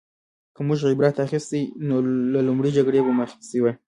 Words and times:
که 0.55 0.61
موږ 0.67 0.79
عبرت 0.91 1.15
اخیستلی 1.25 1.63
نو 1.87 1.95
له 2.33 2.39
لومړۍ 2.47 2.71
جګړې 2.77 2.99
به 3.05 3.11
مو 3.15 3.23
اخیستی 3.27 3.59
وای 3.61 3.73